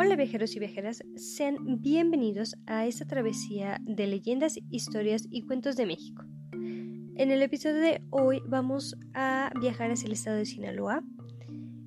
[0.00, 5.86] Hola viajeros y viajeras, sean bienvenidos a esta travesía de leyendas, historias y cuentos de
[5.86, 6.22] México.
[6.52, 11.02] En el episodio de hoy vamos a viajar hacia el estado de Sinaloa,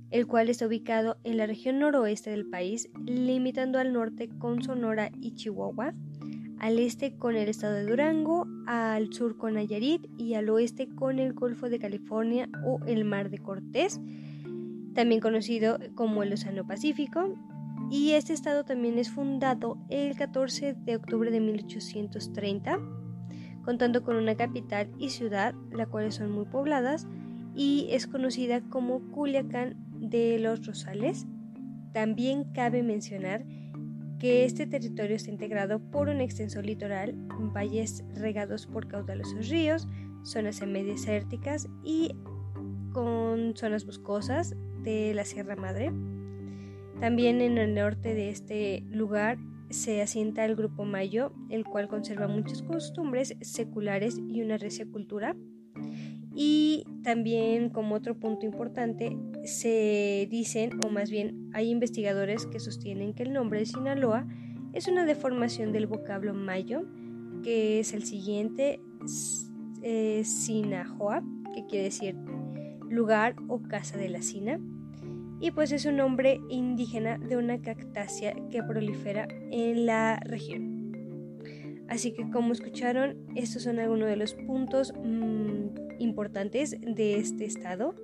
[0.09, 5.09] el cual está ubicado en la región noroeste del país, limitando al norte con Sonora
[5.21, 5.93] y Chihuahua,
[6.59, 11.17] al este con el estado de Durango, al sur con Nayarit y al oeste con
[11.17, 14.01] el Golfo de California o el Mar de Cortés,
[14.93, 17.37] también conocido como el Océano Pacífico,
[17.91, 22.79] y este estado también es fundado el 14 de octubre de 1830,
[23.65, 27.05] contando con una capital y ciudad, las cuales son muy pobladas,
[27.53, 31.27] y es conocida como Culiacán de los Rosales.
[31.91, 33.43] También cabe mencionar
[34.19, 37.13] que este territorio está integrado por un extenso litoral,
[37.53, 39.89] valles regados por caudalosos ríos,
[40.23, 42.15] zonas semidesérticas y
[42.93, 45.91] con zonas boscosas de la Sierra Madre.
[47.01, 49.39] También en el norte de este lugar
[49.71, 55.35] se asienta el grupo Mayo, el cual conserva muchas costumbres seculares y una recia cultura.
[56.35, 63.15] Y también como otro punto importante, se dicen, o más bien hay investigadores que sostienen
[63.15, 64.27] que el nombre de Sinaloa
[64.73, 66.83] es una deformación del vocablo mayo,
[67.41, 68.79] que es el siguiente,
[69.81, 71.23] eh, Sinajoa,
[71.55, 72.15] que quiere decir
[72.91, 74.59] lugar o casa de la Sina
[75.41, 80.71] y pues es un nombre indígena de una cactácea que prolifera en la región.
[81.89, 87.95] Así que como escucharon, estos son algunos de los puntos mm, importantes de este estado.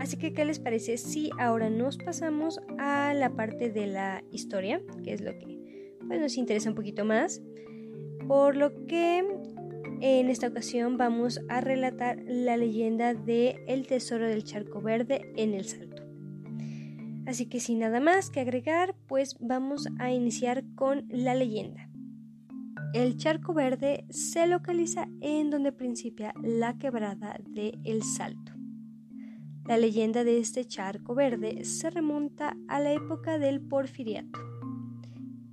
[0.00, 4.80] Así que, ¿qué les parece si ahora nos pasamos a la parte de la historia,
[5.04, 5.58] que es lo que
[6.06, 7.42] pues, nos interesa un poquito más?
[8.26, 9.18] Por lo que
[10.00, 15.54] en esta ocasión vamos a relatar la leyenda de El Tesoro del Charco Verde en
[15.54, 15.95] el Salto.
[17.26, 21.90] Así que sin nada más que agregar, pues vamos a iniciar con la leyenda.
[22.94, 28.52] El charco verde se localiza en donde principia la quebrada de El Salto.
[29.66, 34.38] La leyenda de este charco verde se remonta a la época del Porfiriato,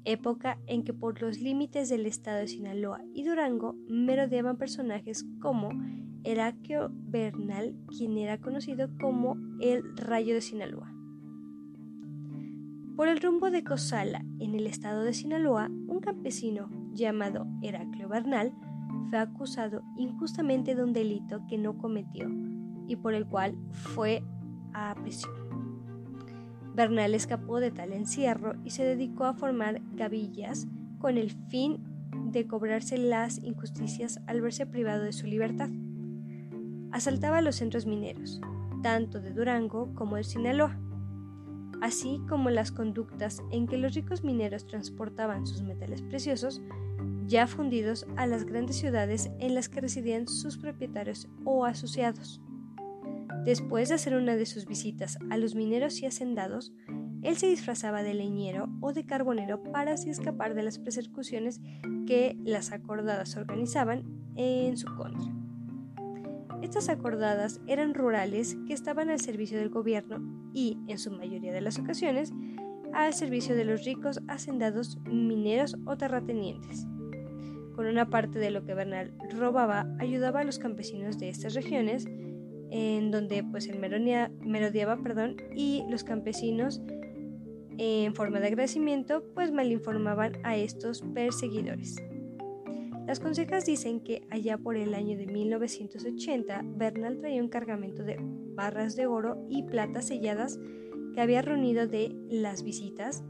[0.06, 5.70] época en que por los límites del estado de Sinaloa y Durango merodeaban personajes como
[6.24, 10.93] Heraclio Bernal, quien era conocido como el Rayo de Sinaloa.
[12.96, 18.54] Por el rumbo de Cosala, en el estado de Sinaloa, un campesino llamado Heraclio Bernal
[19.10, 22.30] fue acusado injustamente de un delito que no cometió
[22.88, 24.24] y por el cual fue
[24.74, 25.34] a prisión.
[26.76, 30.68] Bernal escapó de tal encierro y se dedicó a formar gavillas
[31.00, 31.84] con el fin
[32.32, 35.70] de cobrarse las injusticias al verse privado de su libertad.
[36.92, 38.40] Asaltaba los centros mineros,
[38.84, 40.80] tanto de Durango como de Sinaloa,
[41.84, 46.62] así como las conductas en que los ricos mineros transportaban sus metales preciosos
[47.28, 52.42] ya fundidos a las grandes ciudades en las que residían sus propietarios o asociados.
[53.44, 56.72] Después de hacer una de sus visitas a los mineros y hacendados,
[57.22, 61.60] él se disfrazaba de leñero o de carbonero para así escapar de las persecuciones
[62.08, 64.06] que las acordadas organizaban
[64.38, 65.34] en su contra.
[66.64, 71.60] Estas acordadas eran rurales que estaban al servicio del gobierno y, en su mayoría de
[71.60, 72.32] las ocasiones,
[72.94, 76.88] al servicio de los ricos hacendados mineros o terratenientes.
[77.76, 82.06] Con una parte de lo que Bernal robaba, ayudaba a los campesinos de estas regiones,
[82.72, 86.82] en donde pues el merodeaba perdón, y los campesinos,
[87.78, 91.98] en forma de agradecimiento, pues malinformaban a estos perseguidores.
[93.06, 98.18] Las consejas dicen que allá por el año de 1980, Bernal traía un cargamento de
[98.56, 100.58] barras de oro y plata selladas
[101.14, 103.24] que había reunido de las visitas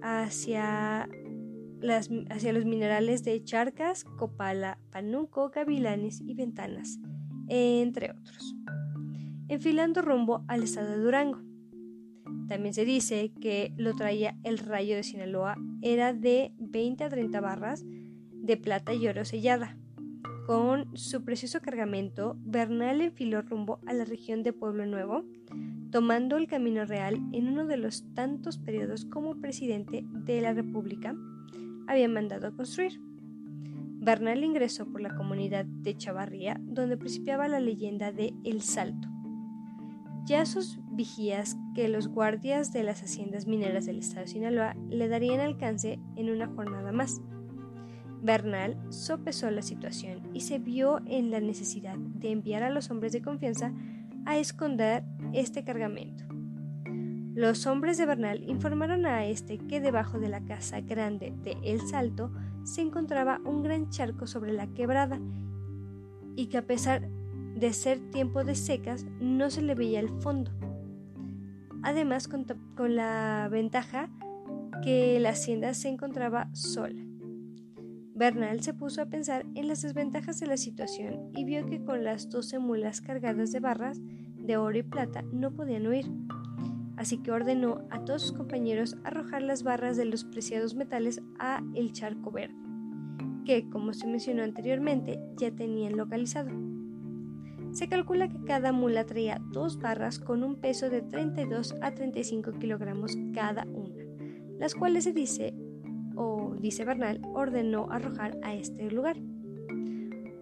[0.00, 1.08] hacia,
[2.30, 6.98] hacia los minerales de charcas, copala, panuco, gavilanes y ventanas,
[7.48, 8.56] entre otros,
[9.48, 11.42] enfilando rumbo al estado de Durango.
[12.48, 17.40] También se dice que lo traía el rayo de Sinaloa, era de 20 a 30
[17.40, 17.84] barras,
[18.46, 19.76] de plata y oro sellada.
[20.46, 25.24] Con su precioso cargamento, Bernal enfiló rumbo a la región de Pueblo Nuevo,
[25.90, 31.16] tomando el camino real en uno de los tantos periodos como presidente de la República
[31.88, 33.00] había mandado construir.
[33.98, 39.08] Bernal ingresó por la comunidad de Chavarría, donde principiaba la leyenda de El Salto.
[40.26, 45.08] Ya sus vigías que los guardias de las haciendas mineras del estado de Sinaloa le
[45.08, 47.20] darían alcance en una jornada más.
[48.22, 53.12] Bernal sopesó la situación y se vio en la necesidad de enviar a los hombres
[53.12, 53.72] de confianza
[54.24, 56.24] a esconder este cargamento.
[57.34, 61.80] Los hombres de Bernal informaron a este que debajo de la casa grande de El
[61.82, 62.32] Salto
[62.64, 65.20] se encontraba un gran charco sobre la quebrada
[66.34, 67.08] y que a pesar
[67.56, 70.50] de ser tiempo de secas no se le veía el fondo.
[71.82, 72.46] Además, con,
[72.96, 74.10] la ventaja
[74.82, 77.05] que la hacienda se encontraba sola.
[78.16, 82.02] Bernal se puso a pensar en las desventajas de la situación y vio que con
[82.02, 84.00] las doce mulas cargadas de barras
[84.38, 86.06] de oro y plata no podían huir.
[86.96, 91.62] Así que ordenó a todos sus compañeros arrojar las barras de los preciados metales a
[91.74, 92.56] el charco verde,
[93.44, 96.48] que, como se mencionó anteriormente, ya tenían localizado.
[97.72, 102.52] Se calcula que cada mula traía dos barras con un peso de 32 a 35
[102.58, 104.02] kilogramos cada una,
[104.58, 105.52] las cuales se dice
[106.16, 109.16] o dice Bernal, ordenó arrojar a este lugar.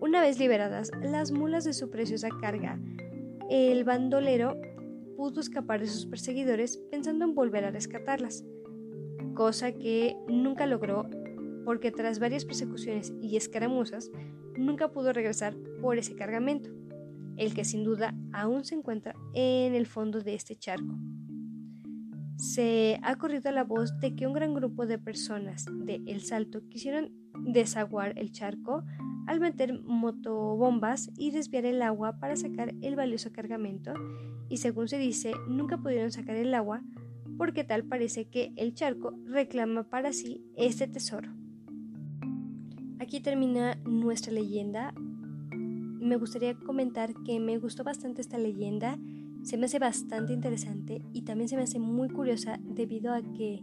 [0.00, 2.79] Una vez liberadas las mulas de su preciosa carga,
[3.50, 4.56] el bandolero
[5.17, 8.44] pudo escapar de sus perseguidores pensando en volver a rescatarlas,
[9.35, 11.09] cosa que nunca logró
[11.65, 14.11] porque tras varias persecuciones y escaramuzas
[14.56, 16.71] nunca pudo regresar por ese cargamento,
[17.37, 20.94] el que sin duda aún se encuentra en el fondo de este charco
[22.37, 26.69] se ha corrido la voz de que un gran grupo de personas de El Salto
[26.69, 28.85] quisieron desaguar el charco
[29.27, 33.95] al meter motobombas y desviar el agua para sacar el valioso cargamento
[34.49, 36.83] y según se dice nunca pudieron sacar el agua
[37.37, 41.31] porque tal parece que el charco reclama para sí este tesoro.
[43.01, 44.95] Aquí termina nuestra leyenda.
[45.51, 48.99] Me gustaría comentar que me gustó bastante esta leyenda
[49.44, 53.62] se me hace bastante interesante y también se me hace muy curiosa debido a que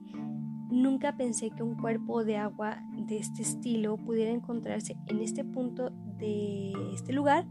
[0.69, 5.89] nunca pensé que un cuerpo de agua de este estilo pudiera encontrarse en este punto
[6.19, 7.48] de este lugar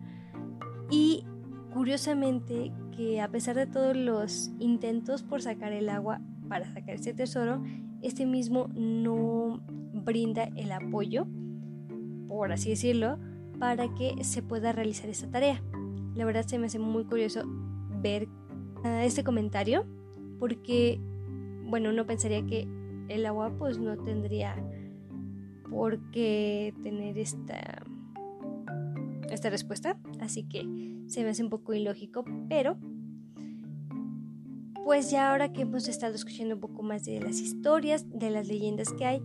[0.90, 1.24] y
[1.74, 7.12] curiosamente que a pesar de todos los intentos por sacar el agua para sacar este
[7.12, 7.62] tesoro,
[8.00, 9.60] este mismo no
[9.92, 11.26] brinda el apoyo,
[12.28, 13.18] por así decirlo,
[13.58, 15.62] para que se pueda realizar esta tarea.
[16.14, 17.44] La verdad se me hace muy curioso
[18.00, 18.28] ver
[19.02, 19.84] este comentario
[20.38, 21.00] porque,
[21.66, 22.66] bueno, uno pensaría que
[23.08, 24.56] el agua pues no tendría
[25.68, 27.82] por qué tener esta,
[29.30, 30.66] esta respuesta, así que
[31.06, 32.76] se me hace un poco ilógico, pero
[34.84, 38.48] pues ya ahora que hemos estado escuchando un poco más de las historias, de las
[38.48, 39.22] leyendas que hay,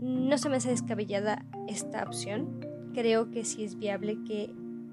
[0.00, 2.60] no se me hace descabellada esta opción.
[2.94, 4.52] Creo que sí es viable que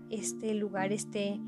[0.09, 1.39] este lugar esté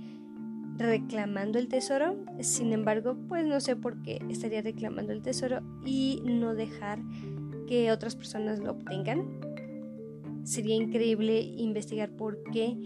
[0.77, 2.15] reclamando el tesoro.
[2.39, 6.99] Sin embargo, pues no sé por qué estaría reclamando el tesoro y no dejar
[7.67, 9.39] que otras personas lo obtengan.
[10.43, 12.77] Sería increíble investigar por qué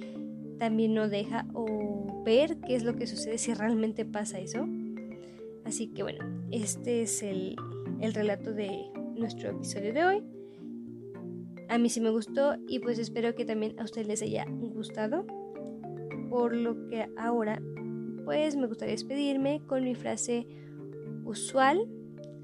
[0.58, 4.68] también no deja o ver qué es lo que sucede si realmente pasa eso.
[5.66, 7.56] Así que bueno, este es el,
[8.00, 8.86] el relato de
[9.16, 10.24] nuestro episodio de hoy.
[11.70, 15.26] A mí sí me gustó y pues espero que también a ustedes les haya gustado.
[16.30, 17.62] Por lo que ahora
[18.26, 20.48] pues me gustaría despedirme con mi frase
[21.26, 21.88] usual,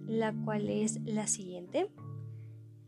[0.07, 1.89] la cual es la siguiente.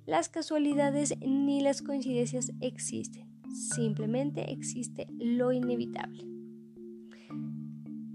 [0.05, 6.25] Las casualidades ni las coincidencias existen, simplemente existe lo inevitable.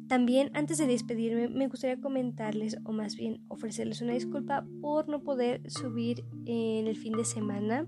[0.09, 5.23] También antes de despedirme me gustaría comentarles o más bien ofrecerles una disculpa por no
[5.23, 7.87] poder subir en el fin de semana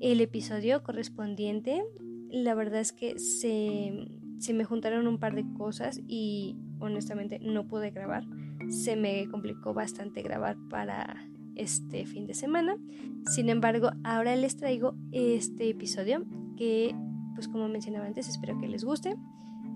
[0.00, 1.82] el episodio correspondiente.
[2.30, 4.08] La verdad es que se
[4.42, 8.24] se me juntaron un par de cosas y honestamente no pude grabar.
[8.70, 12.76] Se me complicó bastante grabar para este fin de semana.
[13.30, 16.24] Sin embargo, ahora les traigo este episodio
[16.56, 16.92] que,
[17.36, 19.14] pues como mencionaba antes, espero que les guste.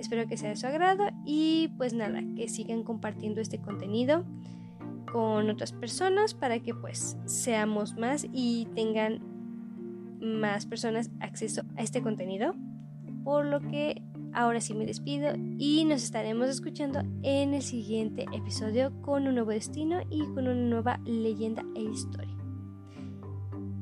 [0.00, 4.24] Espero que sea de su agrado y pues nada, que sigan compartiendo este contenido
[5.12, 9.20] con otras personas para que pues seamos más y tengan
[10.20, 12.56] más personas acceso a este contenido.
[13.22, 14.02] Por lo que
[14.36, 19.50] Ahora sí me despido y nos estaremos escuchando en el siguiente episodio con un nuevo
[19.50, 22.36] destino y con una nueva leyenda e historia.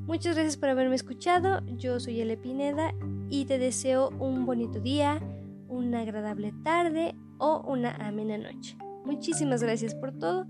[0.07, 1.61] Muchas gracias por haberme escuchado.
[1.77, 2.95] Yo soy Ele Pineda
[3.29, 5.21] y te deseo un bonito día,
[5.67, 8.77] una agradable tarde o una amena noche.
[9.05, 10.47] Muchísimas gracias por todo.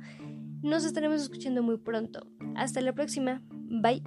[0.61, 2.27] Nos estaremos escuchando muy pronto.
[2.57, 3.41] Hasta la próxima.
[3.49, 4.03] Bye.